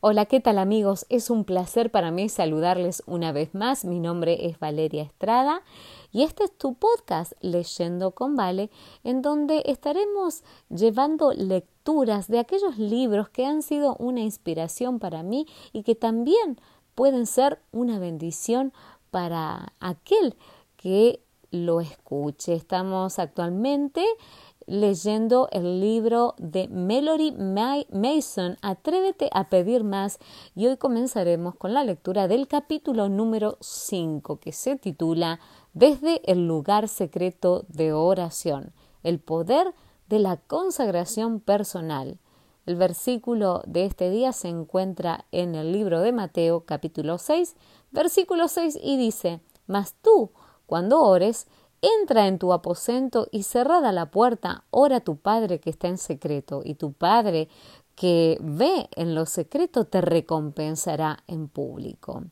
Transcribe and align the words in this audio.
Hola, 0.00 0.26
¿qué 0.26 0.38
tal 0.38 0.58
amigos? 0.58 1.06
Es 1.08 1.28
un 1.28 1.42
placer 1.42 1.90
para 1.90 2.12
mí 2.12 2.28
saludarles 2.28 3.02
una 3.06 3.32
vez 3.32 3.52
más. 3.52 3.84
Mi 3.84 3.98
nombre 3.98 4.46
es 4.46 4.60
Valeria 4.60 5.02
Estrada 5.02 5.62
y 6.12 6.22
este 6.22 6.44
es 6.44 6.56
tu 6.56 6.74
podcast 6.74 7.32
Leyendo 7.40 8.12
con 8.12 8.36
Vale, 8.36 8.70
en 9.02 9.22
donde 9.22 9.64
estaremos 9.66 10.44
llevando 10.70 11.32
lecturas 11.32 12.28
de 12.28 12.38
aquellos 12.38 12.78
libros 12.78 13.28
que 13.28 13.44
han 13.44 13.60
sido 13.60 13.96
una 13.96 14.20
inspiración 14.20 15.00
para 15.00 15.24
mí 15.24 15.48
y 15.72 15.82
que 15.82 15.96
también 15.96 16.60
pueden 16.94 17.26
ser 17.26 17.60
una 17.72 17.98
bendición 17.98 18.72
para 19.10 19.72
aquel 19.80 20.36
que 20.76 21.24
lo 21.50 21.80
escuche. 21.80 22.54
Estamos 22.54 23.18
actualmente 23.18 24.04
leyendo 24.68 25.48
el 25.50 25.80
libro 25.80 26.34
de 26.36 26.68
Melody 26.68 27.32
Mason, 27.32 28.58
Atrévete 28.60 29.30
a 29.32 29.48
pedir 29.48 29.82
más, 29.82 30.18
y 30.54 30.66
hoy 30.66 30.76
comenzaremos 30.76 31.54
con 31.54 31.72
la 31.72 31.84
lectura 31.84 32.28
del 32.28 32.46
capítulo 32.46 33.08
número 33.08 33.56
5, 33.60 34.38
que 34.38 34.52
se 34.52 34.76
titula 34.76 35.40
Desde 35.72 36.20
el 36.30 36.46
lugar 36.46 36.88
secreto 36.88 37.64
de 37.68 37.94
oración, 37.94 38.72
el 39.02 39.20
poder 39.20 39.74
de 40.08 40.18
la 40.18 40.36
consagración 40.36 41.40
personal. 41.40 42.18
El 42.66 42.76
versículo 42.76 43.62
de 43.66 43.86
este 43.86 44.10
día 44.10 44.32
se 44.32 44.48
encuentra 44.48 45.24
en 45.32 45.54
el 45.54 45.72
libro 45.72 46.00
de 46.00 46.12
Mateo 46.12 46.66
capítulo 46.66 47.16
6, 47.16 47.56
versículo 47.90 48.48
6 48.48 48.78
y 48.82 48.98
dice, 48.98 49.40
Mas 49.66 49.94
tú, 50.02 50.32
cuando 50.66 51.00
ores, 51.00 51.46
Entra 51.80 52.26
en 52.26 52.38
tu 52.38 52.52
aposento 52.52 53.28
y 53.30 53.44
cerrada 53.44 53.92
la 53.92 54.10
puerta, 54.10 54.64
ora 54.70 54.96
a 54.96 55.00
tu 55.00 55.16
Padre 55.16 55.60
que 55.60 55.70
está 55.70 55.88
en 55.88 55.98
secreto, 55.98 56.62
y 56.64 56.74
tu 56.74 56.92
Padre 56.92 57.48
que 57.94 58.38
ve 58.40 58.88
en 58.94 59.14
lo 59.14 59.26
secreto 59.26 59.84
te 59.84 60.00
recompensará 60.00 61.22
en 61.26 61.48
público. 61.48 62.22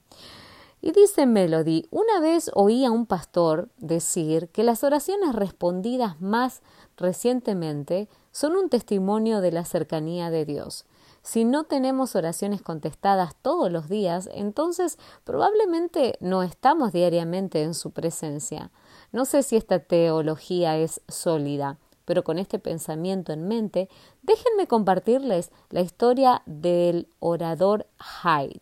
Y 0.80 0.92
dice 0.92 1.26
Melody, 1.26 1.88
una 1.90 2.20
vez 2.20 2.50
oí 2.54 2.84
a 2.84 2.92
un 2.92 3.06
pastor 3.06 3.68
decir 3.76 4.48
que 4.50 4.62
las 4.62 4.84
oraciones 4.84 5.34
respondidas 5.34 6.20
más 6.20 6.62
recientemente 6.96 8.08
son 8.30 8.54
un 8.56 8.68
testimonio 8.68 9.40
de 9.40 9.50
la 9.50 9.64
cercanía 9.64 10.30
de 10.30 10.44
Dios. 10.44 10.84
Si 11.22 11.44
no 11.44 11.64
tenemos 11.64 12.14
oraciones 12.14 12.62
contestadas 12.62 13.34
todos 13.42 13.72
los 13.72 13.88
días, 13.88 14.30
entonces 14.32 14.96
probablemente 15.24 16.16
no 16.20 16.44
estamos 16.44 16.92
diariamente 16.92 17.64
en 17.64 17.74
su 17.74 17.90
presencia. 17.90 18.70
No 19.12 19.24
sé 19.24 19.42
si 19.42 19.56
esta 19.56 19.78
teología 19.78 20.76
es 20.76 21.00
sólida, 21.08 21.78
pero 22.04 22.24
con 22.24 22.38
este 22.38 22.58
pensamiento 22.58 23.32
en 23.32 23.46
mente, 23.48 23.88
déjenme 24.22 24.66
compartirles 24.66 25.50
la 25.70 25.80
historia 25.80 26.42
del 26.46 27.08
orador 27.18 27.86
Hyde. 27.98 28.60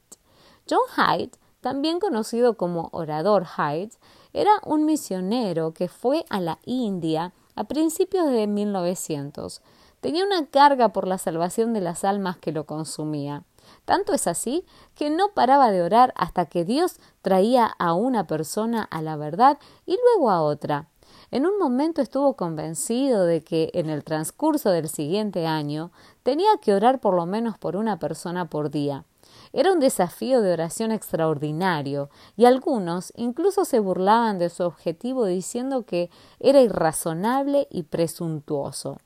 John 0.69 0.81
Hyde, 0.97 1.33
también 1.61 2.00
conocido 2.00 2.56
como 2.56 2.89
orador 2.92 3.47
Hyde, 3.47 3.92
era 4.33 4.50
un 4.65 4.84
misionero 4.84 5.72
que 5.75 5.89
fue 5.89 6.25
a 6.31 6.41
la 6.41 6.59
India 6.65 7.33
a 7.55 7.65
principios 7.65 8.31
de 8.31 8.47
1900. 8.47 9.62
Tenía 10.00 10.25
una 10.25 10.47
carga 10.47 10.91
por 10.91 11.06
la 11.06 11.19
salvación 11.19 11.72
de 11.72 11.81
las 11.81 12.05
almas 12.05 12.37
que 12.37 12.53
lo 12.53 12.65
consumía. 12.65 13.45
Tanto 13.84 14.12
es 14.12 14.26
así 14.26 14.64
que 14.94 15.10
no 15.10 15.28
paraba 15.34 15.70
de 15.70 15.82
orar 15.82 16.12
hasta 16.16 16.46
que 16.46 16.64
Dios 16.64 16.96
traía 17.22 17.66
a 17.78 17.94
una 17.94 18.26
persona 18.26 18.82
a 18.90 19.02
la 19.02 19.16
verdad 19.16 19.58
y 19.86 19.96
luego 19.96 20.30
a 20.30 20.42
otra. 20.42 20.88
En 21.30 21.46
un 21.46 21.58
momento 21.58 22.00
estuvo 22.00 22.34
convencido 22.34 23.24
de 23.24 23.42
que 23.42 23.70
en 23.74 23.90
el 23.90 24.04
transcurso 24.04 24.70
del 24.70 24.88
siguiente 24.88 25.46
año 25.46 25.90
tenía 26.22 26.56
que 26.60 26.74
orar 26.74 27.00
por 27.00 27.14
lo 27.14 27.26
menos 27.26 27.58
por 27.58 27.76
una 27.76 27.98
persona 27.98 28.48
por 28.48 28.70
día. 28.70 29.04
Era 29.52 29.72
un 29.72 29.80
desafío 29.80 30.40
de 30.42 30.52
oración 30.52 30.92
extraordinario, 30.92 32.10
y 32.36 32.44
algunos 32.44 33.12
incluso 33.16 33.64
se 33.64 33.78
burlaban 33.78 34.38
de 34.38 34.50
su 34.50 34.64
objetivo 34.64 35.26
diciendo 35.26 35.84
que 35.84 36.10
era 36.41 36.60
irrazonable 36.60 37.66
y 37.70 37.84
presuntuoso. 37.84 38.98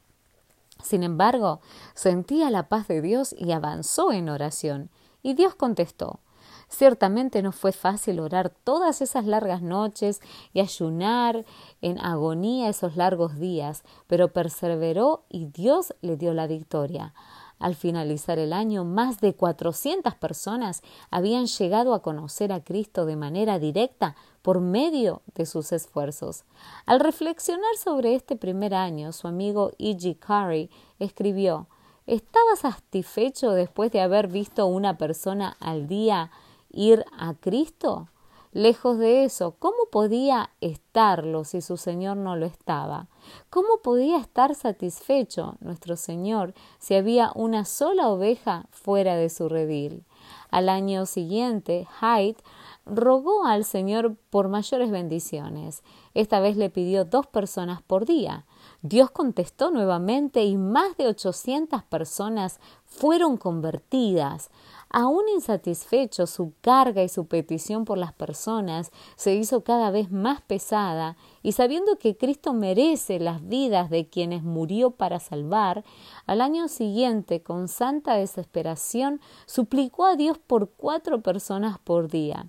Sin 0.83 1.03
embargo, 1.03 1.61
sentía 1.95 2.51
la 2.51 2.69
paz 2.69 2.89
de 2.89 3.03
Dios 3.03 3.35
y 3.37 3.53
avanzó 3.53 4.13
en 4.13 4.29
oración. 4.29 4.91
Y 5.23 5.35
Dios 5.35 5.55
contestó. 5.55 6.21
Ciertamente 6.69 7.43
no 7.43 7.53
fue 7.53 7.73
fácil 7.73 8.21
orar 8.21 8.51
todas 8.51 9.01
esas 9.01 9.25
largas 9.25 9.63
noches 9.63 10.21
y 10.53 10.61
ayunar 10.61 11.47
en 11.81 11.99
agonía 11.99 12.69
esos 12.69 12.97
largos 12.97 13.39
días, 13.39 13.85
pero 14.07 14.33
perseveró 14.33 15.25
y 15.31 15.47
Dios 15.47 15.95
le 16.03 16.17
dio 16.17 16.35
la 16.35 16.47
victoria. 16.47 17.15
Al 17.59 17.75
finalizar 17.75 18.39
el 18.39 18.53
año, 18.53 18.85
más 18.85 19.21
de 19.21 19.35
400 19.35 20.15
personas 20.15 20.83
habían 21.11 21.47
llegado 21.47 21.95
a 21.95 22.03
conocer 22.03 22.53
a 22.53 22.63
Cristo 22.63 23.05
de 23.05 23.17
manera 23.17 23.59
directa 23.59 24.15
por 24.43 24.61
medio 24.61 25.23
de 25.35 25.45
sus 25.45 25.73
esfuerzos. 25.73 26.45
Al 26.87 27.01
reflexionar 27.01 27.77
sobre 27.77 28.15
este 28.15 28.37
primer 28.37 28.75
año, 28.75 29.13
su 29.13 29.27
amigo 29.27 29.73
E.G. 29.79 30.19
Carey 30.19 30.71
escribió 30.99 31.67
¿Estaba 32.07 32.57
satisfecho 32.57 33.51
después 33.51 33.93
de 33.93 34.01
haber 34.01 34.29
visto 34.29 34.67
una 34.67 34.97
persona 34.97 35.57
al 35.61 35.89
día 35.89 36.31
ir 36.71 37.05
a 37.19 37.35
Cristo? 37.35 38.09
Lejos 38.53 38.99
de 38.99 39.25
eso, 39.25 39.57
¿cómo 39.59 39.77
podía 39.93 40.51
estarlo 40.61 41.45
si 41.45 41.61
su 41.61 41.77
Señor 41.77 42.17
no 42.17 42.35
lo 42.35 42.47
estaba? 42.47 43.09
¿Cómo 43.51 43.79
podía 43.83 44.19
estar 44.19 44.55
satisfecho 44.55 45.57
nuestro 45.61 45.97
Señor 45.97 46.55
si 46.79 46.95
había 46.95 47.31
una 47.35 47.67
sola 47.67 48.09
oveja 48.09 48.67
fuera 48.71 49.17
de 49.17 49.29
su 49.29 49.51
redil? 49.51 50.05
Al 50.51 50.71
año 50.71 51.05
siguiente, 51.05 51.87
Hyde 52.01 52.39
rogó 52.87 53.45
al 53.45 53.65
Señor 53.65 54.17
por 54.31 54.49
mayores 54.49 54.91
bendiciones. 54.91 55.83
Esta 56.15 56.41
vez 56.41 56.57
le 56.57 56.71
pidió 56.71 57.05
dos 57.05 57.27
personas 57.27 57.83
por 57.83 58.07
día. 58.07 58.47
Dios 58.81 59.11
contestó 59.11 59.71
nuevamente 59.71 60.45
y 60.45 60.57
más 60.57 60.97
de 60.97 61.07
ochocientas 61.07 61.83
personas 61.85 62.61
fueron 62.87 63.37
convertidas. 63.37 64.51
Aún 64.91 65.29
insatisfecho, 65.29 66.27
su 66.27 66.55
carga 66.61 67.03
y 67.03 67.09
su 67.09 67.27
petición 67.27 67.85
por 67.85 67.99
las 67.99 68.13
personas 68.13 68.91
se 69.17 69.35
hizo 69.35 69.63
cada 69.63 69.91
vez 69.91 70.11
más 70.11 70.41
pesada, 70.41 71.17
y 71.43 71.53
sabiendo 71.53 71.99
que 71.99 72.17
Cristo 72.17 72.55
merece 72.55 73.21
las 73.21 73.47
vidas 73.47 73.91
de 73.91 74.09
quienes 74.09 74.43
murió 74.43 74.93
para 74.93 75.21
salvar, 75.21 75.85
al 76.27 76.41
año 76.41 76.69
siguiente, 76.69 77.43
con 77.43 77.69
santa 77.69 78.15
desesperación, 78.15 79.21
suplicó 79.47 80.07
a 80.07 80.17
Dios 80.17 80.39
por 80.39 80.71
cuatro 80.71 81.23
personas 81.23 81.79
por 81.79 82.09
día. 82.09 82.49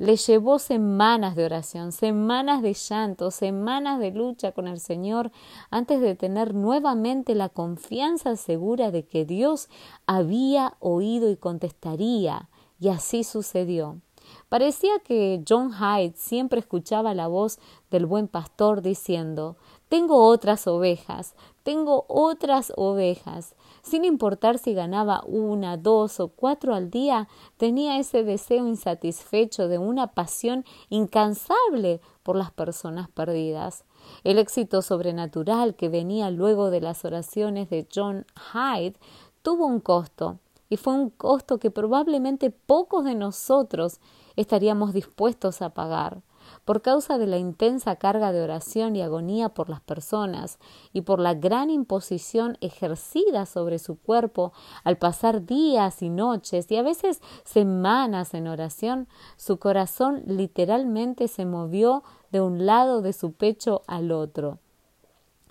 Le 0.00 0.16
llevó 0.16 0.58
semanas 0.58 1.36
de 1.36 1.44
oración, 1.44 1.92
semanas 1.92 2.62
de 2.62 2.72
llanto, 2.72 3.30
semanas 3.30 4.00
de 4.00 4.12
lucha 4.12 4.52
con 4.52 4.66
el 4.66 4.80
Señor 4.80 5.30
antes 5.70 6.00
de 6.00 6.14
tener 6.14 6.54
nuevamente 6.54 7.34
la 7.34 7.50
confianza 7.50 8.36
segura 8.36 8.90
de 8.92 9.04
que 9.04 9.26
Dios 9.26 9.68
había 10.06 10.74
oído 10.80 11.30
y 11.30 11.36
contestaría. 11.36 12.48
Y 12.80 12.88
así 12.88 13.24
sucedió. 13.24 14.00
Parecía 14.48 15.00
que 15.00 15.44
John 15.46 15.70
Hyde 15.70 16.14
siempre 16.16 16.60
escuchaba 16.60 17.12
la 17.12 17.28
voz 17.28 17.58
del 17.90 18.06
buen 18.06 18.26
pastor 18.26 18.80
diciendo 18.80 19.58
Tengo 19.90 20.24
otras 20.24 20.66
ovejas, 20.66 21.34
tengo 21.62 22.04
otras 22.08 22.72
ovejas. 22.76 23.54
Sin 23.82 24.04
importar 24.04 24.58
si 24.58 24.74
ganaba 24.74 25.22
una, 25.26 25.76
dos 25.76 26.20
o 26.20 26.28
cuatro 26.28 26.74
al 26.74 26.90
día, 26.90 27.28
tenía 27.56 27.98
ese 27.98 28.24
deseo 28.24 28.66
insatisfecho 28.66 29.68
de 29.68 29.78
una 29.78 30.08
pasión 30.08 30.64
incansable 30.88 32.00
por 32.22 32.36
las 32.36 32.50
personas 32.50 33.08
perdidas. 33.08 33.84
El 34.24 34.38
éxito 34.38 34.82
sobrenatural 34.82 35.74
que 35.74 35.88
venía 35.88 36.30
luego 36.30 36.70
de 36.70 36.80
las 36.80 37.04
oraciones 37.04 37.70
de 37.70 37.86
John 37.94 38.26
Hyde 38.52 38.96
tuvo 39.42 39.66
un 39.66 39.80
costo, 39.80 40.38
y 40.68 40.76
fue 40.76 40.94
un 40.94 41.10
costo 41.10 41.58
que 41.58 41.70
probablemente 41.70 42.50
pocos 42.50 43.04
de 43.04 43.14
nosotros 43.14 44.00
estaríamos 44.36 44.92
dispuestos 44.92 45.62
a 45.62 45.70
pagar 45.70 46.22
por 46.64 46.82
causa 46.82 47.18
de 47.18 47.26
la 47.26 47.38
intensa 47.38 47.96
carga 47.96 48.32
de 48.32 48.42
oración 48.42 48.96
y 48.96 49.02
agonía 49.02 49.50
por 49.50 49.68
las 49.68 49.80
personas 49.80 50.58
y 50.92 51.02
por 51.02 51.20
la 51.20 51.34
gran 51.34 51.70
imposición 51.70 52.58
ejercida 52.60 53.46
sobre 53.46 53.78
su 53.78 53.98
cuerpo 53.98 54.52
al 54.84 54.98
pasar 54.98 55.46
días 55.46 56.02
y 56.02 56.10
noches 56.10 56.70
y 56.70 56.76
a 56.76 56.82
veces 56.82 57.20
semanas 57.44 58.34
en 58.34 58.48
oración, 58.48 59.08
su 59.36 59.58
corazón 59.58 60.22
literalmente 60.26 61.28
se 61.28 61.46
movió 61.46 62.02
de 62.30 62.40
un 62.40 62.66
lado 62.66 63.02
de 63.02 63.12
su 63.12 63.32
pecho 63.32 63.82
al 63.86 64.12
otro. 64.12 64.58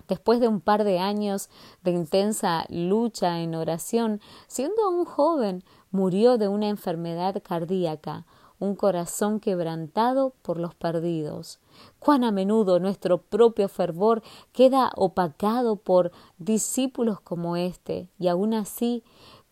Después 0.08 0.40
de 0.40 0.48
un 0.48 0.60
par 0.60 0.82
de 0.82 0.98
años 0.98 1.48
de 1.84 1.92
intensa 1.92 2.66
lucha 2.68 3.38
en 3.40 3.54
oración, 3.54 4.20
siendo 4.48 4.82
aún 4.84 5.04
joven, 5.04 5.62
murió 5.92 6.36
de 6.36 6.48
una 6.48 6.68
enfermedad 6.68 7.40
cardíaca, 7.44 8.26
un 8.60 8.76
corazón 8.76 9.40
quebrantado 9.40 10.34
por 10.42 10.60
los 10.60 10.74
perdidos. 10.76 11.58
Cuán 11.98 12.22
a 12.22 12.30
menudo 12.30 12.78
nuestro 12.78 13.18
propio 13.18 13.68
fervor 13.68 14.22
queda 14.52 14.92
opacado 14.94 15.76
por 15.76 16.12
discípulos 16.38 17.20
como 17.20 17.56
este, 17.56 18.08
y 18.18 18.28
aun 18.28 18.54
así, 18.54 19.02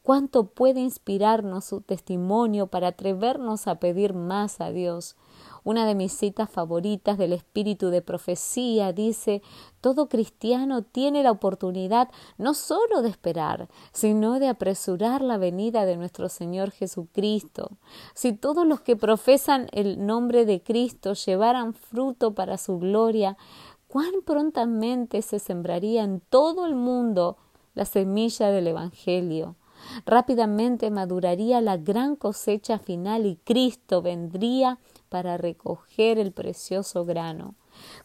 cuánto 0.09 0.45
puede 0.45 0.81
inspirarnos 0.81 1.67
su 1.67 1.83
testimonio 1.83 2.69
para 2.69 2.89
atrevernos 2.89 3.67
a 3.67 3.75
pedir 3.75 4.15
más 4.15 4.59
a 4.63 4.71
Dios. 4.71 5.17
Una 5.65 5.85
de 5.85 5.95
mis 5.95 6.15
citas 6.15 6.49
favoritas 6.49 7.19
del 7.19 7.35
espíritu 7.35 7.91
de 7.91 8.01
profecía 8.01 8.95
dice 8.95 9.43
todo 9.83 10.09
cristiano 10.09 10.81
tiene 10.81 11.23
la 11.23 11.31
oportunidad 11.31 12.09
no 12.39 12.55
sólo 12.55 13.03
de 13.03 13.11
esperar, 13.11 13.69
sino 13.93 14.39
de 14.39 14.49
apresurar 14.49 15.21
la 15.21 15.37
venida 15.37 15.85
de 15.85 15.99
nuestro 15.99 16.31
Señor 16.31 16.71
Jesucristo. 16.71 17.73
Si 18.15 18.33
todos 18.33 18.67
los 18.67 18.81
que 18.81 18.97
profesan 18.97 19.67
el 19.73 20.07
nombre 20.07 20.47
de 20.47 20.63
Cristo 20.63 21.13
llevaran 21.13 21.75
fruto 21.75 22.35
para 22.35 22.57
su 22.57 22.79
gloria, 22.79 23.37
cuán 23.89 24.23
prontamente 24.25 25.21
se 25.21 25.39
sembraría 25.39 26.03
en 26.03 26.21
todo 26.31 26.65
el 26.65 26.77
mundo 26.77 27.37
la 27.75 27.85
semilla 27.85 28.51
del 28.51 28.69
Evangelio. 28.69 29.57
Rápidamente 30.07 30.91
maduraría 30.91 31.61
la 31.61 31.77
gran 31.77 32.17
cosecha 32.17 32.79
final 32.79 33.27
y 33.27 33.37
Cristo 33.37 34.03
vendría 34.03 34.79
para 35.09 35.37
recoger 35.37 36.19
el 36.19 36.33
precioso 36.33 37.05
grano. 37.05 37.55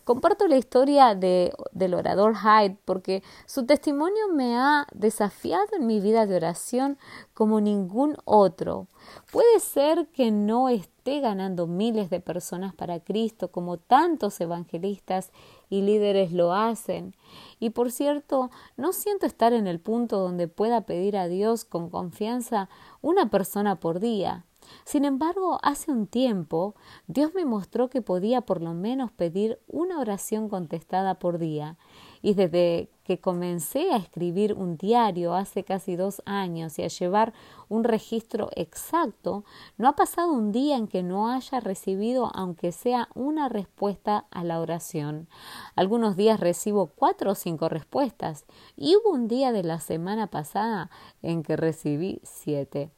Comparto 0.03 0.47
la 0.47 0.57
historia 0.57 1.15
de, 1.15 1.53
del 1.71 1.93
orador 1.93 2.35
Hyde 2.35 2.77
porque 2.85 3.23
su 3.45 3.65
testimonio 3.65 4.29
me 4.31 4.55
ha 4.57 4.85
desafiado 4.93 5.67
en 5.77 5.87
mi 5.87 5.99
vida 5.99 6.25
de 6.25 6.35
oración 6.35 6.97
como 7.33 7.61
ningún 7.61 8.17
otro. 8.25 8.87
Puede 9.31 9.59
ser 9.59 10.07
que 10.07 10.31
no 10.31 10.69
esté 10.69 11.19
ganando 11.19 11.67
miles 11.67 12.09
de 12.09 12.19
personas 12.19 12.73
para 12.73 12.99
Cristo 12.99 13.51
como 13.51 13.77
tantos 13.77 14.39
evangelistas 14.41 15.31
y 15.73 15.81
líderes 15.81 16.31
lo 16.31 16.53
hacen. 16.53 17.15
Y 17.59 17.71
por 17.71 17.91
cierto, 17.91 18.51
no 18.77 18.93
siento 18.93 19.25
estar 19.25 19.53
en 19.53 19.65
el 19.65 19.79
punto 19.79 20.19
donde 20.19 20.47
pueda 20.47 20.81
pedir 20.81 21.17
a 21.17 21.27
Dios 21.27 21.65
con 21.65 21.89
confianza 21.89 22.69
una 23.01 23.31
persona 23.31 23.79
por 23.79 23.99
día. 23.99 24.45
Sin 24.85 25.03
embargo, 25.03 25.57
hace 25.63 25.89
un 25.89 26.05
tiempo 26.05 26.75
Dios 27.07 27.33
me 27.33 27.43
mostró 27.43 27.89
que 27.89 28.03
podía 28.03 28.41
por 28.41 28.61
lo 28.61 28.75
menos 28.75 29.11
pedir 29.11 29.59
una 29.65 29.99
oración 29.99 30.47
contestada 30.47 31.15
por 31.15 31.39
día, 31.39 31.75
y 32.23 32.35
desde 32.35 32.89
que 33.03 33.19
comencé 33.19 33.91
a 33.91 33.97
escribir 33.97 34.53
un 34.53 34.77
diario 34.77 35.35
hace 35.35 35.65
casi 35.65 35.97
dos 35.97 36.23
años 36.25 36.79
y 36.79 36.83
a 36.83 36.87
llevar 36.87 37.33
un 37.67 37.83
registro 37.83 38.49
exacto, 38.55 39.43
no 39.77 39.89
ha 39.89 39.95
pasado 39.97 40.31
un 40.31 40.53
día 40.53 40.77
en 40.77 40.87
que 40.87 41.03
no 41.03 41.29
haya 41.29 41.59
recibido 41.59 42.31
aunque 42.33 42.71
sea 42.71 43.09
una 43.13 43.49
respuesta 43.49 44.25
a 44.31 44.45
la 44.45 44.61
oración. 44.61 45.27
Algunos 45.75 46.15
días 46.15 46.39
recibo 46.39 46.87
cuatro 46.87 47.31
o 47.31 47.35
cinco 47.35 47.67
respuestas 47.67 48.45
y 48.77 48.95
hubo 48.95 49.11
un 49.11 49.27
día 49.27 49.51
de 49.51 49.63
la 49.63 49.81
semana 49.81 50.27
pasada 50.27 50.89
en 51.21 51.43
que 51.43 51.57
recibí 51.57 52.21
siete. 52.23 52.89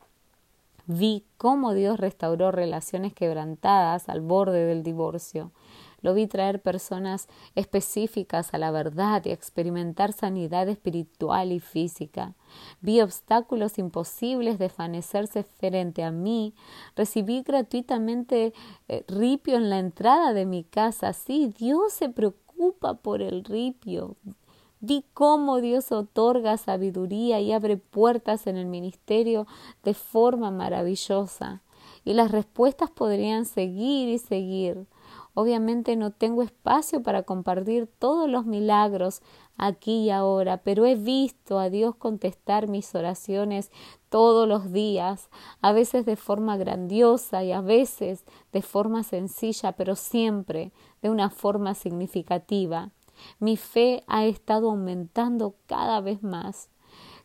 Vi 0.85 1.25
cómo 1.37 1.73
Dios 1.73 1.99
restauró 1.99 2.51
relaciones 2.51 3.11
quebrantadas 3.15 4.07
al 4.07 4.21
borde 4.21 4.65
del 4.65 4.83
divorcio. 4.83 5.51
Lo 6.05 6.13
vi 6.13 6.27
traer 6.27 6.61
personas 6.61 7.27
específicas 7.55 8.53
a 8.53 8.59
la 8.59 8.69
verdad 8.69 9.25
y 9.25 9.31
experimentar 9.31 10.13
sanidad 10.13 10.69
espiritual 10.69 11.51
y 11.51 11.59
física. 11.59 12.35
Vi 12.79 13.01
obstáculos 13.01 13.79
imposibles 13.79 14.59
desvanecerse 14.59 15.41
frente 15.41 16.03
a 16.03 16.11
mí. 16.11 16.53
Recibí 16.95 17.41
gratuitamente 17.41 18.53
eh, 18.87 19.03
ripio 19.07 19.55
en 19.55 19.71
la 19.71 19.79
entrada 19.79 20.33
de 20.33 20.45
mi 20.45 20.63
casa. 20.63 21.11
Sí, 21.11 21.51
Dios 21.57 21.93
se 21.93 22.07
preocupa 22.07 22.93
por 22.93 23.23
el 23.23 23.43
ripio. 23.43 24.15
Vi 24.81 25.05
cómo 25.15 25.59
Dios 25.59 25.91
otorga 25.91 26.57
sabiduría 26.57 27.39
y 27.39 27.51
abre 27.51 27.77
puertas 27.77 28.45
en 28.45 28.57
el 28.57 28.67
ministerio 28.67 29.47
de 29.83 29.95
forma 29.95 30.51
maravillosa. 30.51 31.63
Y 32.03 32.13
las 32.13 32.29
respuestas 32.29 32.91
podrían 32.91 33.45
seguir 33.45 34.07
y 34.07 34.19
seguir. 34.19 34.85
Obviamente 35.35 35.97
no 35.97 36.11
tengo 36.11 36.43
espacio 36.43 37.03
para 37.03 37.23
compartir 37.23 37.87
todos 37.99 38.29
los 38.29 38.45
milagros 38.45 39.21
aquí 39.57 40.05
y 40.05 40.09
ahora, 40.09 40.63
pero 40.63 40.85
he 40.85 40.95
visto 40.95 41.59
a 41.59 41.69
Dios 41.69 41.93
contestar 41.95 42.69
mis 42.69 42.95
oraciones 42.95 43.69
todos 44.07 44.47
los 44.47 44.71
días, 44.71 45.29
a 45.61 45.73
veces 45.73 46.05
de 46.05 46.15
forma 46.15 46.55
grandiosa 46.55 47.43
y 47.43 47.51
a 47.51 47.59
veces 47.59 48.23
de 48.53 48.61
forma 48.61 49.03
sencilla, 49.03 49.73
pero 49.73 49.97
siempre 49.97 50.71
de 51.01 51.09
una 51.09 51.29
forma 51.29 51.75
significativa. 51.75 52.91
Mi 53.39 53.57
fe 53.57 54.03
ha 54.07 54.25
estado 54.25 54.69
aumentando 54.69 55.55
cada 55.67 55.99
vez 55.99 56.23
más. 56.23 56.69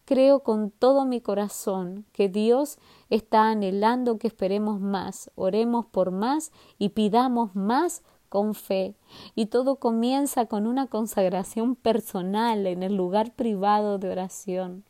Creo 0.04 0.40
con 0.40 0.72
todo 0.72 1.04
mi 1.04 1.20
corazón 1.20 2.04
que 2.12 2.28
Dios 2.28 2.78
está 3.10 3.50
anhelando 3.50 4.18
que 4.18 4.28
esperemos 4.28 4.80
más, 4.80 5.30
oremos 5.34 5.86
por 5.86 6.10
más 6.10 6.52
y 6.78 6.90
pidamos 6.90 7.54
más 7.54 8.02
con 8.28 8.54
fe. 8.54 8.94
Y 9.34 9.46
todo 9.46 9.76
comienza 9.76 10.46
con 10.46 10.66
una 10.66 10.86
consagración 10.86 11.74
personal 11.74 12.66
en 12.66 12.82
el 12.82 12.96
lugar 12.96 13.32
privado 13.34 13.98
de 13.98 14.08
oración. 14.08 14.84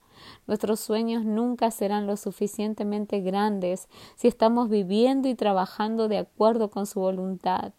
Nuestros 0.47 0.81
sueños 0.81 1.25
nunca 1.25 1.71
serán 1.71 2.07
lo 2.07 2.17
suficientemente 2.17 3.21
grandes 3.21 3.89
si 4.17 4.29
estamos 4.29 4.69
viviendo 4.69 5.29
y 5.29 5.35
trabajando 5.35 6.09
de 6.09 6.19
acuerdo 6.19 6.71
con 6.71 6.87
su 6.87 7.01
voluntad. 7.01 7.73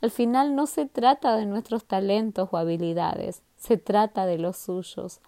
Al 0.00 0.12
final 0.12 0.54
no 0.54 0.66
se 0.66 0.86
trata 0.86 1.36
de 1.36 1.46
nuestros 1.46 1.84
talentos 1.84 2.48
o 2.52 2.56
habilidades, 2.56 3.42
se 3.56 3.76
trata 3.76 4.26
de 4.26 4.38
los 4.38 4.56
suyos. 4.56 5.20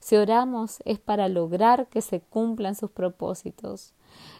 Si 0.00 0.16
oramos 0.16 0.78
es 0.84 0.98
para 0.98 1.28
lograr 1.28 1.86
que 1.86 2.02
se 2.02 2.20
cumplan 2.20 2.74
sus 2.74 2.90
propósitos. 2.90 3.94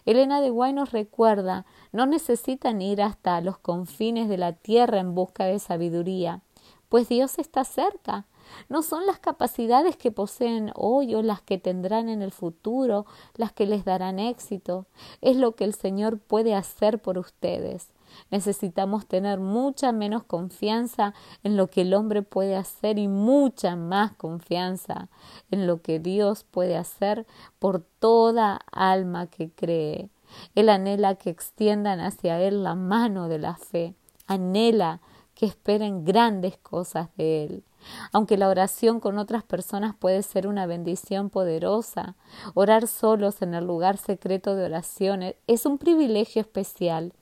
Elena 0.05 0.41
de 0.41 0.49
Guay 0.49 0.73
nos 0.73 0.91
recuerda, 0.91 1.65
no 1.91 2.05
necesitan 2.05 2.81
ir 2.81 3.01
hasta 3.01 3.41
los 3.41 3.57
confines 3.57 4.29
de 4.29 4.37
la 4.37 4.53
tierra 4.53 4.99
en 4.99 5.15
busca 5.15 5.45
de 5.45 5.59
sabiduría, 5.59 6.41
pues 6.89 7.09
Dios 7.09 7.39
está 7.39 7.63
cerca. 7.63 8.25
No 8.69 8.81
son 8.81 9.05
las 9.05 9.19
capacidades 9.19 9.97
que 9.97 10.11
poseen 10.11 10.71
hoy 10.73 11.15
o 11.15 11.21
las 11.21 11.41
que 11.41 11.57
tendrán 11.57 12.07
en 12.07 12.21
el 12.21 12.31
futuro 12.31 13.05
las 13.35 13.51
que 13.51 13.65
les 13.65 13.83
darán 13.83 14.19
éxito, 14.19 14.85
es 15.19 15.35
lo 15.35 15.55
que 15.55 15.65
el 15.65 15.73
Señor 15.73 16.19
puede 16.19 16.55
hacer 16.55 17.01
por 17.01 17.17
ustedes. 17.17 17.89
Necesitamos 18.31 19.07
tener 19.07 19.39
mucha 19.39 19.91
menos 19.91 20.23
confianza 20.23 21.13
en 21.43 21.57
lo 21.57 21.67
que 21.67 21.81
el 21.81 21.93
hombre 21.93 22.21
puede 22.21 22.55
hacer 22.55 22.99
y 22.99 23.07
mucha 23.07 23.75
más 23.75 24.13
confianza 24.13 25.09
en 25.51 25.67
lo 25.67 25.81
que 25.81 25.99
Dios 25.99 26.43
puede 26.43 26.77
hacer 26.77 27.25
por 27.59 27.81
toda 27.99 28.59
alma 28.71 29.27
que 29.27 29.49
cree. 29.49 30.09
Él 30.55 30.69
anhela 30.69 31.15
que 31.15 31.29
extiendan 31.29 31.99
hacia 31.99 32.41
Él 32.41 32.63
la 32.63 32.75
mano 32.75 33.29
de 33.29 33.39
la 33.39 33.55
fe, 33.55 33.95
anhela 34.27 35.01
que 35.33 35.45
esperen 35.45 36.03
grandes 36.03 36.57
cosas 36.57 37.09
de 37.15 37.43
Él. 37.45 37.63
Aunque 38.11 38.37
la 38.37 38.49
oración 38.49 38.99
con 38.99 39.19
otras 39.19 39.43
personas 39.43 39.95
puede 39.95 40.23
ser 40.23 40.47
una 40.47 40.65
bendición 40.65 41.29
poderosa, 41.29 42.15
orar 42.55 42.87
solos 42.87 43.41
en 43.41 43.53
el 43.53 43.65
lugar 43.65 43.97
secreto 43.97 44.55
de 44.55 44.65
oraciones 44.65 45.35
es 45.45 45.65
un 45.65 45.77
privilegio 45.77 46.41
especial 46.41 47.13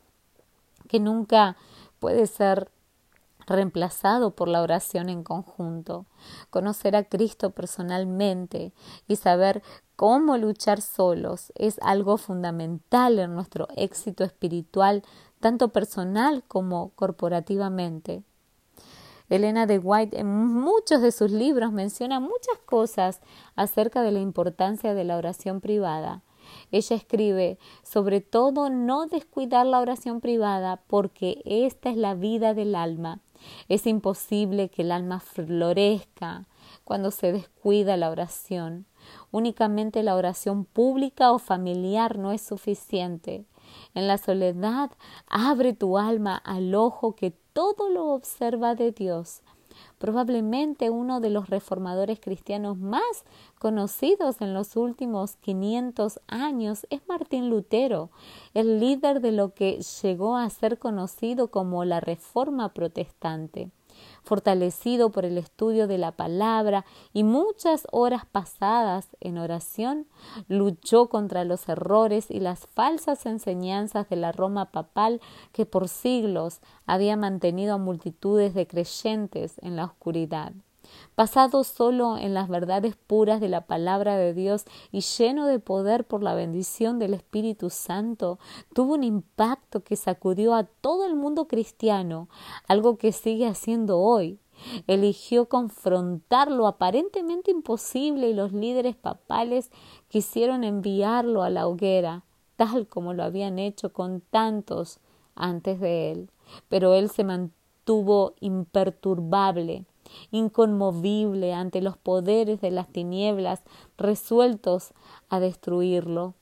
que 0.87 0.99
nunca 0.99 1.57
puede 1.99 2.27
ser 2.27 2.71
reemplazado 3.47 4.31
por 4.31 4.47
la 4.47 4.61
oración 4.61 5.09
en 5.09 5.23
conjunto. 5.23 6.05
Conocer 6.49 6.95
a 6.95 7.03
Cristo 7.03 7.51
personalmente 7.51 8.73
y 9.07 9.15
saber 9.17 9.61
cómo 9.95 10.37
luchar 10.37 10.81
solos 10.81 11.51
es 11.55 11.79
algo 11.81 12.17
fundamental 12.17 13.19
en 13.19 13.33
nuestro 13.33 13.67
éxito 13.75 14.23
espiritual, 14.23 15.03
tanto 15.39 15.69
personal 15.69 16.43
como 16.47 16.89
corporativamente. 16.95 18.23
Elena 19.29 19.65
de 19.65 19.79
White 19.79 20.19
en 20.19 20.27
muchos 20.27 21.01
de 21.01 21.11
sus 21.11 21.31
libros 21.31 21.71
menciona 21.71 22.19
muchas 22.19 22.59
cosas 22.65 23.21
acerca 23.55 24.03
de 24.03 24.11
la 24.11 24.19
importancia 24.19 24.93
de 24.93 25.03
la 25.03 25.17
oración 25.17 25.61
privada. 25.61 26.21
Ella 26.71 26.95
escribe, 26.95 27.57
sobre 27.83 28.21
todo 28.21 28.69
no 28.69 29.05
descuidar 29.07 29.65
la 29.65 29.79
oración 29.79 30.21
privada 30.21 30.81
porque 30.87 31.41
esta 31.45 31.89
es 31.89 31.97
la 31.97 32.15
vida 32.15 32.53
del 32.53 32.75
alma. 32.75 33.21
Es 33.69 33.85
imposible 33.85 34.69
que 34.69 34.81
el 34.81 34.91
alma 34.91 35.19
florezca 35.19 36.47
cuando 36.83 37.11
se 37.11 37.31
descuida 37.31 37.97
la 37.97 38.09
oración. 38.09 38.85
Únicamente 39.31 40.03
la 40.03 40.15
oración 40.15 40.65
pública 40.65 41.31
o 41.31 41.39
familiar 41.39 42.17
no 42.17 42.31
es 42.31 42.41
suficiente. 42.41 43.45
En 43.93 44.07
la 44.07 44.17
soledad 44.17 44.91
abre 45.27 45.73
tu 45.73 45.97
alma 45.97 46.35
al 46.37 46.75
ojo 46.75 47.15
que 47.15 47.31
todo 47.53 47.89
lo 47.89 48.07
observa 48.07 48.75
de 48.75 48.91
Dios 48.91 49.41
probablemente 50.05 50.91
uno 50.91 51.19
de 51.19 51.31
los 51.31 51.49
reformadores 51.49 52.19
cristianos 52.19 52.77
más 52.77 53.25
conocidos 53.57 54.39
en 54.39 54.53
los 54.53 54.75
últimos 54.75 55.35
500 55.37 56.19
años 56.27 56.85
es 56.91 57.01
Martín 57.07 57.49
Lutero, 57.49 58.11
el 58.53 58.79
líder 58.79 59.19
de 59.19 59.31
lo 59.31 59.55
que 59.55 59.81
llegó 60.03 60.37
a 60.37 60.47
ser 60.51 60.77
conocido 60.77 61.47
como 61.47 61.85
la 61.85 62.01
Reforma 62.01 62.71
Protestante. 62.71 63.71
Fortalecido 64.25 65.11
por 65.11 65.23
el 65.23 65.37
estudio 65.37 65.87
de 65.87 65.97
la 65.97 66.11
palabra 66.11 66.83
y 67.13 67.23
muchas 67.23 67.87
horas 67.91 68.25
pasadas 68.25 69.07
en 69.21 69.37
oración, 69.37 70.07
luchó 70.47 71.07
contra 71.07 71.45
los 71.45 71.69
errores 71.69 72.29
y 72.29 72.39
las 72.39 72.67
falsas 72.67 73.25
enseñanzas 73.25 74.09
de 74.09 74.17
la 74.17 74.31
Roma 74.31 74.71
papal 74.71 75.21
que 75.53 75.65
por 75.65 75.87
siglos 75.87 76.59
había 76.85 77.15
mantenido 77.15 77.75
a 77.75 77.77
multitudes 77.77 78.53
de 78.53 78.67
creyentes 78.67 79.59
en 79.61 79.75
la 79.75 79.85
oscuridad 79.85 80.51
basado 81.15 81.63
solo 81.63 82.17
en 82.17 82.33
las 82.33 82.49
verdades 82.49 82.95
puras 82.95 83.39
de 83.39 83.49
la 83.49 83.61
palabra 83.61 84.17
de 84.17 84.33
Dios 84.33 84.65
y 84.91 85.01
lleno 85.01 85.47
de 85.47 85.59
poder 85.59 86.05
por 86.05 86.23
la 86.23 86.35
bendición 86.35 86.99
del 86.99 87.13
Espíritu 87.13 87.69
Santo, 87.69 88.39
tuvo 88.73 88.93
un 88.95 89.03
impacto 89.03 89.83
que 89.83 89.95
sacudió 89.95 90.53
a 90.53 90.63
todo 90.63 91.05
el 91.05 91.15
mundo 91.15 91.47
cristiano, 91.47 92.29
algo 92.67 92.97
que 92.97 93.11
sigue 93.11 93.47
haciendo 93.47 93.99
hoy. 93.99 94.39
Eligió 94.87 95.49
confrontar 95.49 96.49
lo 96.49 96.67
aparentemente 96.67 97.51
imposible 97.51 98.29
y 98.29 98.33
los 98.33 98.53
líderes 98.53 98.95
papales 98.95 99.69
quisieron 100.07 100.63
enviarlo 100.63 101.43
a 101.43 101.49
la 101.49 101.67
hoguera, 101.67 102.23
tal 102.55 102.87
como 102.87 103.13
lo 103.13 103.23
habían 103.23 103.59
hecho 103.59 103.91
con 103.91 104.21
tantos 104.21 104.99
antes 105.35 105.79
de 105.79 106.11
él. 106.11 106.29
Pero 106.69 106.93
él 106.93 107.09
se 107.09 107.23
mantuvo 107.23 108.33
imperturbable 108.39 109.85
inconmovible 110.31 111.53
ante 111.53 111.81
los 111.81 111.97
poderes 111.97 112.61
de 112.61 112.71
las 112.71 112.87
tinieblas, 112.87 113.61
resueltos 113.97 114.93
a 115.29 115.39
destruirlo. 115.39 116.33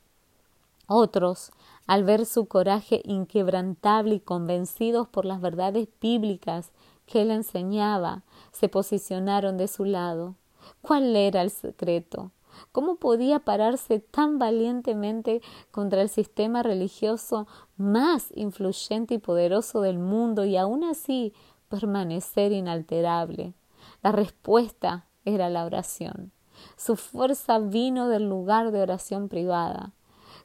Otros, 0.87 1.51
al 1.87 2.03
ver 2.03 2.25
su 2.25 2.45
coraje 2.45 3.01
inquebrantable 3.05 4.15
y 4.15 4.19
convencidos 4.19 5.07
por 5.07 5.25
las 5.25 5.41
verdades 5.41 5.87
bíblicas 6.01 6.71
que 7.05 7.21
él 7.21 7.31
enseñaba, 7.31 8.23
se 8.51 8.69
posicionaron 8.69 9.57
de 9.57 9.67
su 9.67 9.85
lado. 9.85 10.35
¿Cuál 10.81 11.15
era 11.15 11.41
el 11.41 11.49
secreto? 11.49 12.31
¿Cómo 12.71 12.95
podía 12.95 13.39
pararse 13.39 13.99
tan 13.99 14.39
valientemente 14.39 15.41
contra 15.71 16.01
el 16.01 16.09
sistema 16.09 16.63
religioso 16.63 17.47
más 17.77 18.27
influyente 18.35 19.15
y 19.15 19.17
poderoso 19.17 19.81
del 19.81 19.97
mundo 19.99 20.45
y 20.45 20.57
aún 20.57 20.83
así 20.83 21.33
permanecer 21.73 22.51
inalterable. 22.51 23.55
La 24.03 24.11
respuesta 24.11 25.07
era 25.25 25.49
la 25.49 25.65
oración. 25.65 26.31
Su 26.77 26.97
fuerza 26.97 27.57
vino 27.57 28.09
del 28.09 28.29
lugar 28.29 28.71
de 28.71 28.79
oración 28.79 29.27
privada. 29.27 29.91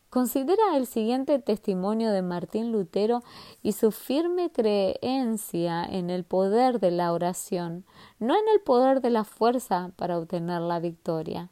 Considera 0.09 0.75
el 0.75 0.87
siguiente 0.87 1.39
testimonio 1.39 2.13
de 2.13 2.23
Martín 2.23 2.73
Lutero 2.73 3.23
y 3.63 3.73
su 3.73 3.91
firme 3.91 4.51
creencia 4.51 5.85
en 5.85 6.09
el 6.09 6.25
poder 6.25 6.81
de 6.81 6.93
la 6.93 7.13
oración, 7.13 7.85
no 8.19 8.35
en 8.35 8.49
el 8.55 8.63
poder 8.63 9.03
de 9.03 9.11
la 9.11 9.25
fuerza 9.25 9.91
para 9.97 10.17
obtener 10.17 10.63
la 10.63 10.81
victoria. 10.81 11.51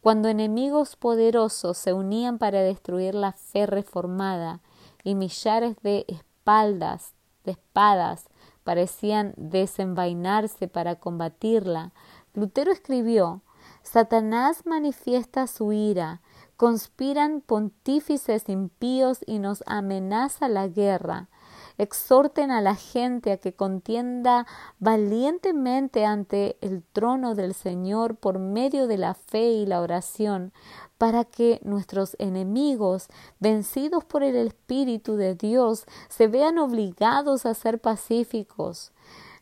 Cuando 0.00 0.28
enemigos 0.28 0.96
poderosos 0.96 1.76
se 1.76 1.92
unían 1.92 2.38
para 2.38 2.62
destruir 2.62 3.14
la 3.14 3.32
fe 3.32 3.66
reformada 3.66 4.62
y 5.02 5.14
millares 5.14 5.76
de 5.82 6.06
espaldas, 6.08 7.12
de 7.44 7.52
espadas, 7.52 8.26
parecían 8.64 9.34
desenvainarse 9.36 10.66
para 10.68 10.96
combatirla, 10.96 11.92
Lutero 12.34 12.72
escribió 12.72 13.42
Satanás 13.82 14.66
manifiesta 14.66 15.46
su 15.46 15.72
ira, 15.72 16.20
conspiran 16.56 17.40
pontífices 17.40 18.48
impíos 18.48 19.20
y 19.26 19.38
nos 19.38 19.62
amenaza 19.66 20.48
la 20.48 20.66
guerra. 20.66 21.28
Exhorten 21.76 22.50
a 22.50 22.60
la 22.60 22.76
gente 22.76 23.32
a 23.32 23.36
que 23.38 23.52
contienda 23.52 24.46
valientemente 24.78 26.04
ante 26.04 26.56
el 26.60 26.82
trono 26.92 27.34
del 27.34 27.54
Señor 27.54 28.16
por 28.16 28.38
medio 28.38 28.86
de 28.86 28.98
la 28.98 29.14
fe 29.14 29.50
y 29.50 29.66
la 29.66 29.80
oración, 29.80 30.52
para 30.98 31.24
que 31.24 31.60
nuestros 31.64 32.16
enemigos, 32.18 33.08
vencidos 33.40 34.04
por 34.04 34.22
el 34.22 34.36
Espíritu 34.36 35.16
de 35.16 35.34
Dios, 35.34 35.84
se 36.08 36.28
vean 36.28 36.58
obligados 36.58 37.44
a 37.46 37.54
ser 37.54 37.80
pacíficos. 37.80 38.92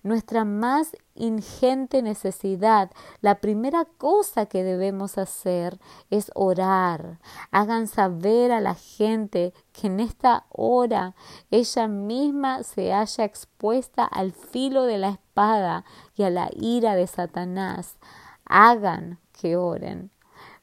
Nuestra 0.02 0.44
más 0.44 0.96
ingente 1.14 2.02
necesidad, 2.02 2.90
la 3.20 3.36
primera 3.36 3.84
cosa 3.84 4.46
que 4.46 4.64
debemos 4.64 5.18
hacer 5.18 5.78
es 6.10 6.30
orar. 6.34 7.20
Hagan 7.50 7.86
saber 7.86 8.50
a 8.50 8.60
la 8.60 8.74
gente 8.74 9.54
que 9.72 9.86
en 9.86 10.00
esta 10.00 10.46
hora 10.50 11.14
ella 11.50 11.86
misma 11.86 12.62
se 12.64 12.92
haya 12.92 13.24
expuesta 13.24 14.04
al 14.04 14.32
filo 14.32 14.84
de 14.84 14.98
la 14.98 15.10
espada 15.10 15.84
y 16.16 16.24
a 16.24 16.30
la 16.30 16.50
ira 16.56 16.96
de 16.96 17.06
Satanás. 17.06 17.96
Hagan 18.44 19.20
que 19.32 19.56
oren 19.56 20.10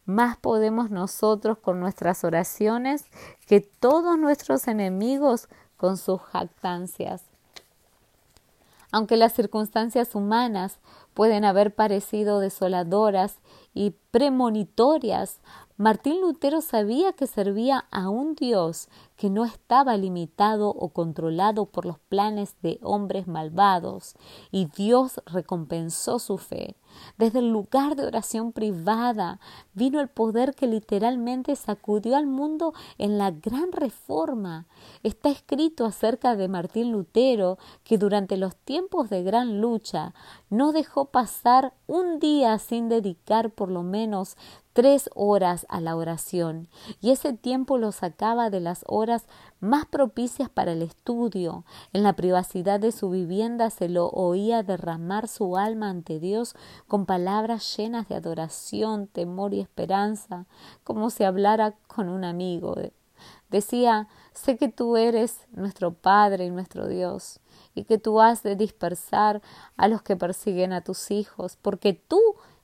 más 0.09 0.37
podemos 0.37 0.89
nosotros 0.89 1.59
con 1.59 1.79
nuestras 1.79 2.23
oraciones 2.23 3.05
que 3.45 3.61
todos 3.61 4.17
nuestros 4.17 4.67
enemigos 4.67 5.47
con 5.77 5.97
sus 5.97 6.19
jactancias. 6.21 7.28
Aunque 8.91 9.17
las 9.17 9.33
circunstancias 9.33 10.15
humanas 10.15 10.79
pueden 11.13 11.45
haber 11.45 11.73
parecido 11.73 12.39
desoladoras 12.39 13.37
y 13.73 13.91
premonitorias, 14.11 15.39
Martín 15.77 16.21
Lutero 16.21 16.61
sabía 16.61 17.13
que 17.13 17.27
servía 17.27 17.85
a 17.91 18.09
un 18.09 18.35
Dios 18.35 18.89
que 19.19 19.29
no 19.29 19.43
estaba 19.43 19.97
limitado 19.97 20.69
o 20.69 20.93
controlado 20.93 21.65
por 21.65 21.85
los 21.85 21.99
planes 21.99 22.55
de 22.61 22.79
hombres 22.81 23.27
malvados, 23.27 24.15
y 24.49 24.67
Dios 24.67 25.21
recompensó 25.25 26.19
su 26.19 26.37
fe. 26.37 26.77
Desde 27.17 27.39
el 27.39 27.49
lugar 27.49 27.97
de 27.97 28.05
oración 28.05 28.53
privada 28.53 29.41
vino 29.73 29.99
el 29.99 30.07
poder 30.07 30.55
que 30.55 30.67
literalmente 30.67 31.57
sacudió 31.57 32.15
al 32.15 32.27
mundo 32.27 32.73
en 32.97 33.17
la 33.17 33.31
gran 33.31 33.73
reforma. 33.73 34.67
Está 35.03 35.29
escrito 35.29 35.85
acerca 35.85 36.37
de 36.37 36.47
Martín 36.47 36.93
Lutero 36.93 37.57
que 37.83 37.97
durante 37.97 38.37
los 38.37 38.55
tiempos 38.55 39.09
de 39.09 39.21
gran 39.23 39.59
lucha 39.59 40.13
no 40.49 40.71
dejó 40.71 41.05
pasar 41.05 41.73
un 41.87 42.19
día 42.19 42.57
sin 42.57 42.87
dedicar 42.87 43.51
por 43.51 43.69
lo 43.69 43.83
menos 43.83 44.37
tres 44.73 45.09
horas 45.13 45.65
a 45.67 45.81
la 45.81 45.97
oración, 45.97 46.69
y 47.01 47.09
ese 47.09 47.33
tiempo 47.33 47.77
lo 47.77 47.91
sacaba 47.91 48.49
de 48.49 48.61
las 48.61 48.85
horas 48.87 49.08
más 49.59 49.85
propicias 49.85 50.49
para 50.49 50.71
el 50.71 50.81
estudio. 50.81 51.65
En 51.93 52.03
la 52.03 52.13
privacidad 52.13 52.79
de 52.79 52.91
su 52.91 53.09
vivienda 53.09 53.69
se 53.69 53.89
lo 53.89 54.07
oía 54.09 54.63
derramar 54.63 55.27
su 55.27 55.57
alma 55.57 55.89
ante 55.89 56.19
Dios 56.19 56.55
con 56.87 57.05
palabras 57.05 57.77
llenas 57.77 58.07
de 58.07 58.15
adoración, 58.15 59.07
temor 59.07 59.53
y 59.53 59.59
esperanza, 59.59 60.45
como 60.83 61.09
si 61.09 61.23
hablara 61.23 61.75
con 61.87 62.09
un 62.09 62.23
amigo. 62.23 62.75
Decía, 63.49 64.07
sé 64.33 64.57
que 64.57 64.69
tú 64.69 64.95
eres 64.95 65.39
nuestro 65.51 65.93
Padre 65.93 66.45
y 66.45 66.51
nuestro 66.51 66.87
Dios, 66.87 67.39
y 67.73 67.83
que 67.83 67.97
tú 67.97 68.21
has 68.21 68.43
de 68.43 68.55
dispersar 68.55 69.41
a 69.75 69.87
los 69.87 70.01
que 70.01 70.15
persiguen 70.15 70.71
a 70.73 70.81
tus 70.81 71.11
hijos, 71.11 71.57
porque 71.61 71.93
tú 71.93 72.19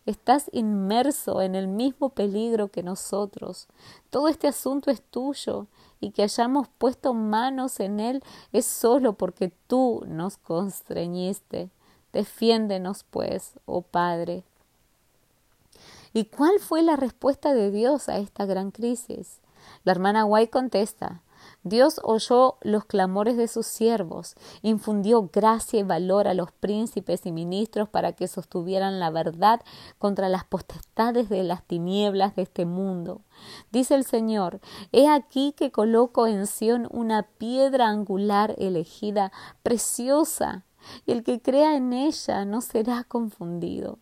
Estás 0.06 0.50
inmerso 0.52 1.42
en 1.42 1.56
el 1.56 1.68
mismo 1.68 2.10
peligro 2.10 2.68
que 2.68 2.84
nosotros. 2.84 3.68
Todo 4.12 4.28
este 4.28 4.48
asunto 4.48 4.92
es 4.92 5.02
tuyo 5.02 5.66
y 6.00 6.12
que 6.12 6.22
hayamos 6.24 6.68
puesto 6.78 7.14
manos 7.14 7.80
en 7.80 8.00
él 8.00 8.24
es 8.54 8.66
solo 8.66 9.14
porque 9.14 9.52
tú 9.68 10.04
nos 10.08 10.38
constreñiste. 10.38 11.70
Defiéndenos, 12.14 13.04
pues, 13.10 13.54
oh 13.66 13.82
Padre. 13.82 14.44
¿Y 16.14 16.26
cuál 16.26 16.60
fue 16.60 16.84
la 16.84 16.96
respuesta 16.96 17.54
de 17.54 17.72
Dios 17.72 18.08
a 18.08 18.20
esta 18.20 18.46
gran 18.46 18.72
crisis? 18.72 19.40
La 19.84 19.92
hermana 19.92 20.24
White 20.24 20.52
contesta, 20.52 21.22
Dios 21.68 22.00
oyó 22.04 22.58
los 22.62 22.86
clamores 22.86 23.38
de 23.38 23.48
sus 23.48 23.66
siervos, 23.66 24.36
infundió 24.62 25.32
gracia 25.34 25.80
y 25.80 25.84
valor 25.84 26.28
a 26.28 26.36
los 26.36 26.52
príncipes 26.52 27.26
y 27.26 27.32
ministros 27.32 27.90
para 27.90 28.14
que 28.14 28.28
sostuvieran 28.28 29.00
la 29.00 29.10
verdad 29.10 29.62
contra 29.98 30.30
las 30.30 30.44
potestades 30.44 31.28
de 31.28 31.44
las 31.44 31.64
tinieblas 31.64 32.36
de 32.36 32.44
este 32.44 32.68
mundo. 32.68 33.22
Dice 33.72 33.96
el 33.96 34.04
Señor, 34.04 34.60
he 34.92 35.08
aquí 35.10 35.56
que 35.58 35.72
coloco 35.72 36.28
en 36.28 36.46
Sión 36.46 36.88
una 36.92 37.24
piedra 37.24 37.88
angular 37.88 38.54
elegida, 38.60 39.32
preciosa, 39.64 40.66
y 41.08 41.14
el 41.14 41.24
que 41.24 41.42
crea 41.42 41.76
en 41.76 41.94
ella 41.94 42.46
no 42.46 42.62
será 42.62 43.06
confundido. 43.06 43.98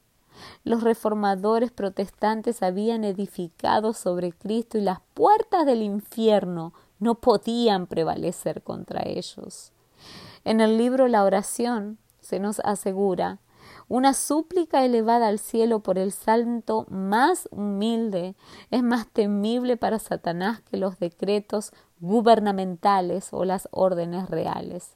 Los 0.66 0.84
reformadores 0.84 1.72
protestantes 1.72 2.62
habían 2.62 3.06
edificado 3.06 3.94
sobre 3.94 4.34
Cristo 4.34 4.78
y 4.78 4.82
las 4.82 5.00
puertas 5.14 5.66
del 5.66 5.82
infierno 5.82 6.74
no 7.04 7.16
podían 7.16 7.88
prevalecer 7.88 8.64
contra 8.64 9.04
ellos. 9.06 9.72
En 10.44 10.62
el 10.62 10.78
libro 10.78 11.08
La 11.08 11.24
oración 11.24 12.00
se 12.22 12.40
nos 12.40 12.60
asegura 12.62 13.40
una 13.88 14.14
súplica 14.14 14.84
elevada 14.86 15.28
al 15.28 15.40
cielo 15.40 15.82
por 15.82 15.98
el 15.98 16.12
santo 16.12 16.86
más 16.90 17.48
humilde 17.52 18.36
es 18.72 18.82
más 18.82 19.08
temible 19.08 19.78
para 19.78 20.00
Satanás 20.00 20.62
que 20.62 20.78
los 20.78 21.00
decretos 21.00 21.74
gubernamentales 22.00 23.30
o 23.32 23.46
las 23.46 23.68
órdenes 23.72 24.30
reales. 24.30 24.96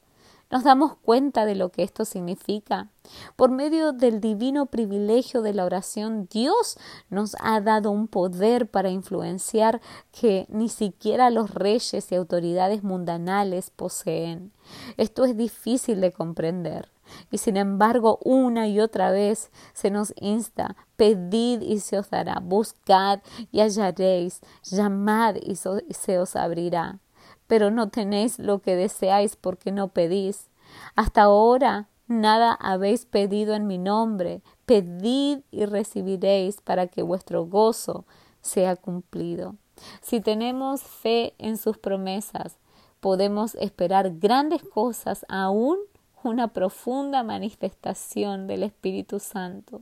¿Nos 0.50 0.64
damos 0.64 0.96
cuenta 1.02 1.46
de 1.46 1.56
lo 1.56 1.70
que 1.70 1.84
esto 1.84 2.06
significa? 2.06 2.90
Por 3.36 3.52
medio 3.52 3.92
del 3.92 4.22
divino 4.22 4.68
privilegio 4.68 5.42
de 5.42 5.54
la 5.54 5.66
oración, 5.66 6.30
Dios 6.32 6.78
nos 7.10 7.36
ha 7.42 7.60
dado 7.60 7.92
un 7.92 8.08
poder 8.08 8.70
para 8.70 8.90
influenciar 8.90 9.82
que 10.12 10.46
ni 10.48 10.70
siquiera 10.70 11.30
los 11.32 11.54
reyes 11.54 12.10
y 12.12 12.16
autoridades 12.16 12.82
mundanales 12.82 13.72
poseen. 13.72 14.54
Esto 14.96 15.26
es 15.26 15.36
difícil 15.36 16.00
de 16.00 16.14
comprender. 16.14 16.92
Y 17.30 17.40
sin 17.40 17.58
embargo, 17.58 18.18
una 18.24 18.70
y 18.70 18.80
otra 18.80 19.12
vez 19.12 19.52
se 19.74 19.92
nos 19.92 20.14
insta, 20.16 20.78
pedid 20.96 21.62
y 21.62 21.80
se 21.80 21.98
os 21.98 22.10
dará, 22.10 22.40
buscad 22.42 23.20
y 23.52 23.60
hallaréis, 23.60 24.40
llamad 24.64 25.36
y 25.36 25.56
se 25.56 26.20
os 26.20 26.36
abrirá. 26.38 27.00
Pero 27.48 27.72
no 27.72 27.90
tenéis 27.90 28.40
lo 28.40 28.60
que 28.60 28.76
deseáis 28.76 29.36
porque 29.36 29.72
no 29.72 29.90
pedís. 29.90 30.50
Hasta 30.96 31.24
ahora 31.24 31.88
nada 32.08 32.54
habéis 32.54 33.06
pedido 33.06 33.56
en 33.56 33.68
mi 33.68 33.78
nombre. 33.78 34.42
Pedid 34.66 35.40
y 35.52 35.66
recibiréis 35.66 36.62
para 36.62 36.88
que 36.88 37.02
vuestro 37.02 37.46
gozo 37.46 38.06
sea 38.42 38.76
cumplido. 38.76 39.56
Si 40.02 40.22
tenemos 40.22 40.82
fe 40.82 41.34
en 41.38 41.58
sus 41.58 41.78
promesas, 41.78 42.58
podemos 43.00 43.56
esperar 43.56 44.18
grandes 44.20 44.64
cosas 44.64 45.26
aún 45.30 45.78
una 46.24 46.50
profunda 46.50 47.24
manifestación 47.24 48.48
del 48.48 48.64
Espíritu 48.64 49.20
Santo. 49.20 49.82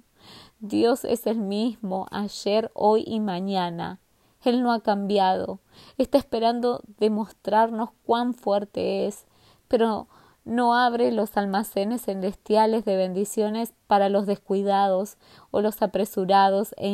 Dios 0.60 1.06
es 1.06 1.28
el 1.28 1.38
mismo 1.38 2.08
ayer, 2.12 2.72
hoy 2.74 3.04
y 3.06 3.20
mañana. 3.20 4.00
Él 4.50 4.64
no 4.64 4.72
ha 4.72 4.82
cambiado. 4.82 5.60
Está 5.98 6.18
esperando 6.18 6.82
demostrarnos 6.98 7.90
cuán 8.06 8.34
fuerte 8.34 9.08
es, 9.08 9.26
pero 9.68 10.08
no 10.46 10.76
abre 10.76 11.12
los 11.12 11.38
almacenes 11.38 12.04
celestiales 12.04 12.86
de 12.86 12.96
bendiciones 12.96 13.74
para 13.88 14.10
los 14.10 14.28
descuidados 14.28 15.18
o 15.52 15.62
los 15.62 15.82
apresurados 15.82 16.76
e 16.78 16.90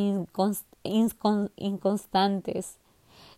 inconstantes. 1.55 2.77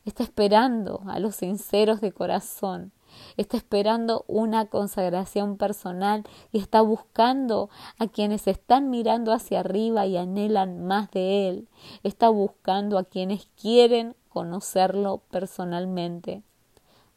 Está 0.06 0.24
esperando 0.24 1.02
a 1.08 1.20
los 1.20 1.38
sinceros 1.38 2.00
de 2.02 2.12
corazón 2.12 2.92
está 3.38 3.58
esperando 3.58 4.26
una 4.28 4.66
consagración 4.66 5.58
personal 5.58 6.24
y 6.52 6.60
está 6.60 6.82
buscando 6.82 7.70
a 7.98 8.08
quienes 8.08 8.48
están 8.48 8.90
mirando 8.90 9.34
hacia 9.34 9.62
arriba 9.62 10.06
y 10.06 10.18
anhelan 10.18 10.86
más 10.86 11.12
de 11.12 11.50
Él, 11.50 11.68
está 12.04 12.30
buscando 12.30 12.98
a 12.98 13.04
quienes 13.04 13.48
quieren 13.60 14.16
conocerlo 14.30 15.22
personalmente. 15.30 16.44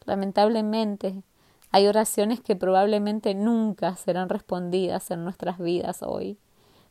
Lamentablemente, 0.05 1.23
hay 1.71 1.87
oraciones 1.87 2.39
que 2.39 2.55
probablemente 2.55 3.35
nunca 3.35 3.95
serán 3.95 4.29
respondidas 4.29 5.11
en 5.11 5.23
nuestras 5.23 5.59
vidas 5.59 6.01
hoy, 6.01 6.37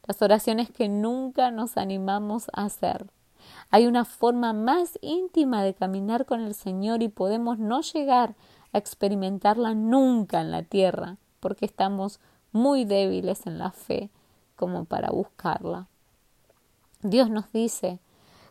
las 0.06 0.20
oraciones 0.22 0.70
que 0.70 0.88
nunca 0.88 1.50
nos 1.50 1.76
animamos 1.76 2.48
a 2.52 2.64
hacer. 2.64 3.06
Hay 3.70 3.86
una 3.86 4.04
forma 4.04 4.52
más 4.52 4.98
íntima 5.00 5.62
de 5.62 5.74
caminar 5.74 6.26
con 6.26 6.40
el 6.40 6.54
Señor 6.54 7.02
y 7.02 7.08
podemos 7.08 7.58
no 7.58 7.80
llegar 7.80 8.34
experimentarla 8.78 9.74
nunca 9.74 10.40
en 10.40 10.50
la 10.50 10.62
tierra, 10.62 11.16
porque 11.40 11.66
estamos 11.66 12.20
muy 12.52 12.84
débiles 12.84 13.46
en 13.46 13.58
la 13.58 13.70
fe 13.70 14.10
como 14.56 14.84
para 14.84 15.10
buscarla. 15.10 15.88
Dios 17.02 17.30
nos 17.30 17.52
dice, 17.52 18.00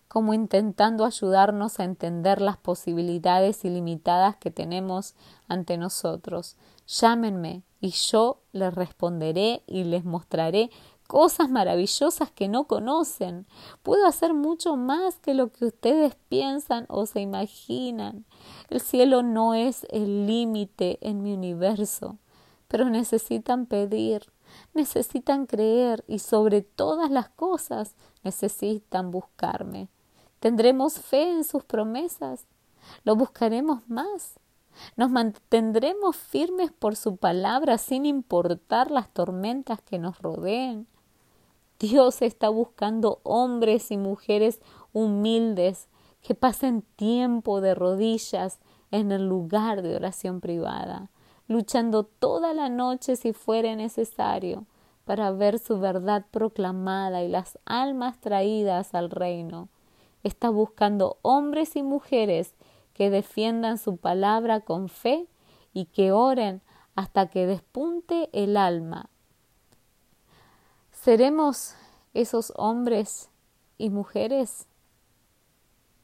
como 0.08 0.34
intentando 0.34 1.04
ayudarnos 1.04 1.80
a 1.80 1.84
entender 1.84 2.42
las 2.42 2.58
posibilidades 2.58 3.66
ilimitadas 3.66 4.36
que 4.38 4.52
tenemos 4.52 5.16
ante 5.48 5.78
nosotros. 5.78 6.56
Llámenme 6.88 7.64
y 7.82 7.90
yo 7.90 8.42
les 8.52 8.74
responderé 8.74 9.64
y 9.68 9.84
les 9.84 10.06
mostraré 10.06 10.70
cosas 11.08 11.50
maravillosas 11.50 12.32
que 12.32 12.48
no 12.48 12.66
conocen. 12.66 13.46
Puedo 13.84 14.06
hacer 14.06 14.34
mucho 14.34 14.76
más 14.76 15.20
que 15.20 15.34
lo 15.34 15.52
que 15.52 15.66
ustedes 15.66 16.16
piensan 16.30 16.86
o 16.90 17.06
se 17.06 17.22
imaginan. 17.22 18.26
El 18.70 18.82
cielo 18.82 19.24
no 19.24 19.54
es 19.54 19.86
el 19.90 20.28
límite 20.28 20.98
en 21.02 21.22
mi 21.22 21.34
universo, 21.34 22.18
pero 22.68 22.90
necesitan 22.90 23.66
pedir, 23.66 24.32
necesitan 24.74 25.46
creer 25.46 26.04
y 26.08 26.20
sobre 26.20 26.62
todas 26.62 27.12
las 27.12 27.30
cosas 27.30 27.96
necesitan 28.24 29.12
buscarme. 29.12 29.90
¿Tendremos 30.40 31.00
fe 31.00 31.30
en 31.30 31.44
sus 31.44 31.64
promesas? 31.64 32.46
¿Lo 33.04 33.16
buscaremos 33.16 33.88
más? 33.88 34.40
Nos 34.96 35.10
mantendremos 35.10 36.16
firmes 36.16 36.72
por 36.72 36.96
su 36.96 37.18
palabra 37.18 37.78
sin 37.78 38.06
importar 38.06 38.92
las 38.92 39.10
tormentas 39.10 39.82
que 39.82 40.00
nos 40.00 40.20
rodeen. 40.20 40.88
Dios 41.80 42.22
está 42.22 42.48
buscando 42.48 43.20
hombres 43.24 43.92
y 43.92 43.98
mujeres 43.98 44.62
humildes 44.94 45.90
que 46.22 46.34
pasen 46.34 46.84
tiempo 46.96 47.60
de 47.60 47.76
rodillas 47.76 48.60
en 48.92 49.12
el 49.12 49.28
lugar 49.28 49.82
de 49.82 49.96
oración 49.96 50.40
privada, 50.40 51.10
luchando 51.50 52.04
toda 52.04 52.54
la 52.54 52.70
noche 52.70 53.18
si 53.18 53.34
fuere 53.34 53.76
necesario 53.76 54.66
para 55.04 55.32
ver 55.32 55.60
su 55.60 55.78
verdad 55.78 56.26
proclamada 56.32 57.24
y 57.24 57.28
las 57.28 57.60
almas 57.66 58.22
traídas 58.22 58.96
al 58.96 59.10
reino. 59.10 59.68
Está 60.24 60.50
buscando 60.50 61.18
hombres 61.24 61.76
y 61.76 61.84
mujeres 61.84 62.56
que 62.94 63.10
defiendan 63.10 63.78
su 63.78 63.98
palabra 63.98 64.62
con 64.62 64.88
fe 64.88 65.28
y 65.74 65.86
que 65.86 66.14
oren 66.14 66.62
hasta 66.96 67.28
que 67.28 67.46
despunte 67.46 68.30
el 68.32 68.56
alma 68.56 69.10
¿Seremos 71.06 71.76
esos 72.16 72.52
hombres 72.56 73.30
y 73.78 73.92
mujeres? 73.92 74.66